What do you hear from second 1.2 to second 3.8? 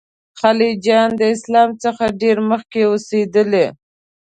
اسلام څخه ډېر مخکي اوسېدلي.